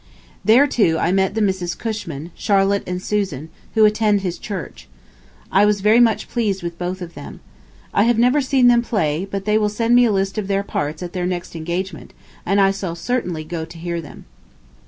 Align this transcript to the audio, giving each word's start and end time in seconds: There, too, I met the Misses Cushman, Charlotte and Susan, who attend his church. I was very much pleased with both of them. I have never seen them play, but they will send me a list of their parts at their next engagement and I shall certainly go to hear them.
There, 0.43 0.65
too, 0.65 0.97
I 0.99 1.11
met 1.11 1.35
the 1.35 1.43
Misses 1.43 1.75
Cushman, 1.75 2.31
Charlotte 2.33 2.81
and 2.87 2.99
Susan, 2.99 3.49
who 3.75 3.85
attend 3.85 4.21
his 4.21 4.39
church. 4.39 4.87
I 5.51 5.63
was 5.63 5.81
very 5.81 5.99
much 5.99 6.27
pleased 6.27 6.63
with 6.63 6.79
both 6.79 7.03
of 7.03 7.13
them. 7.13 7.39
I 7.93 8.05
have 8.05 8.17
never 8.17 8.41
seen 8.41 8.67
them 8.67 8.81
play, 8.81 9.27
but 9.29 9.45
they 9.45 9.59
will 9.59 9.69
send 9.69 9.93
me 9.93 10.05
a 10.05 10.11
list 10.11 10.39
of 10.39 10.47
their 10.47 10.63
parts 10.63 11.03
at 11.03 11.13
their 11.13 11.27
next 11.27 11.55
engagement 11.55 12.13
and 12.47 12.59
I 12.59 12.71
shall 12.71 12.95
certainly 12.95 13.43
go 13.43 13.63
to 13.63 13.77
hear 13.77 14.01
them. 14.01 14.25